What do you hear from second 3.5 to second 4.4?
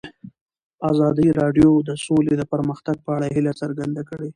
څرګنده کړې.